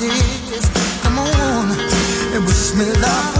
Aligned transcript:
tears. 0.00 0.66
Come 1.02 1.18
on 1.18 1.70
and 2.34 2.46
wish 2.46 2.74
me 2.74 2.86
love. 3.02 3.39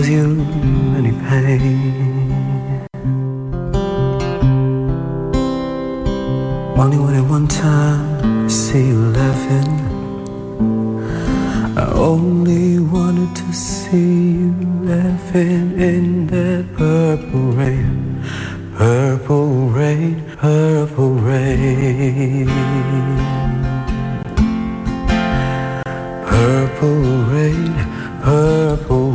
cause 0.00 0.08
you 0.08 0.40
any 0.96 1.12
pain. 1.28 2.88
Only 6.78 6.98
when 7.04 7.14
at 7.16 7.26
one 7.28 7.46
time 7.46 8.46
I 8.46 8.48
see 8.48 8.86
you 8.88 9.00
laughing, 9.20 9.72
I 11.76 11.92
only 11.92 12.78
wanted 12.78 13.36
to 13.36 13.52
see 13.52 14.32
you 14.40 14.54
laughing 14.92 15.78
in 15.78 16.26
that 16.28 16.64
purple 16.78 17.52
rain, 17.60 18.24
purple 18.76 19.68
rain, 19.68 20.24
purple 20.38 21.14
rain. 21.28 22.48
Purple 26.30 27.02
rain, 27.34 27.74
purple 28.22 29.09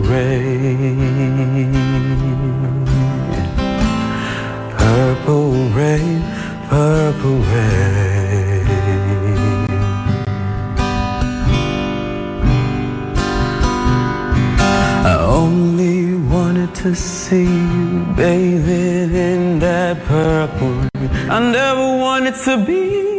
Purple 4.77 5.69
rain, 5.75 6.23
purple 6.67 7.37
rain. 7.53 8.65
I 15.05 15.17
only 15.19 16.15
wanted 16.15 16.73
to 16.75 16.95
see 16.95 17.43
you 17.43 18.05
bathing 18.17 19.13
in 19.13 19.59
that 19.59 20.03
purple. 20.05 20.89
Rain. 20.95 21.11
I 21.29 21.39
never 21.51 21.97
wanted 21.99 22.33
to 22.45 22.65
be. 22.65 23.14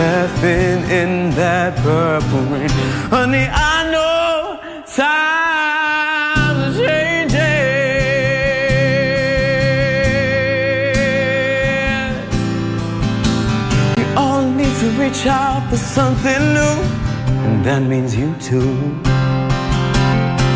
laughing 0.00 0.80
in 1.00 1.10
that 1.40 1.72
purple 1.84 2.42
rain. 2.52 2.70
Honey, 3.14 3.46
I 3.72 3.76
know 3.92 4.58
times 4.86 6.74
are 6.78 6.86
changing. 6.88 7.60
We 13.98 14.04
all 14.22 14.44
need 14.60 14.74
to 14.82 14.88
reach 15.02 15.22
out 15.26 15.62
for 15.68 15.80
something 15.98 16.40
new, 16.58 16.76
and 17.46 17.58
that 17.66 17.82
means 17.92 18.10
you 18.20 18.28
too. 18.48 18.72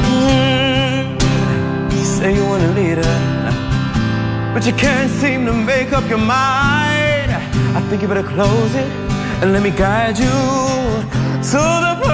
Mm-hmm. 0.08 1.04
You 1.94 2.04
say 2.16 2.28
you 2.38 2.44
want 2.52 2.62
a 2.70 2.72
leader, 2.80 3.14
but 4.54 4.62
you 4.68 4.74
can't 4.84 5.10
seem 5.20 5.44
to 5.50 5.52
make 5.52 5.90
up 5.92 6.04
your 6.08 6.24
mind. 6.40 7.30
I 7.78 7.80
think 7.88 8.00
you 8.02 8.08
better 8.08 8.28
close 8.36 8.74
it 8.84 9.03
and 9.42 9.52
let 9.52 9.62
me 9.62 9.70
guide 9.70 10.18
you 10.18 10.34
to 11.50 11.60
the 11.84 11.94
purple 12.02 12.13